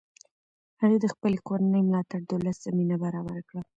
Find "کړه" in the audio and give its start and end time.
3.49-3.61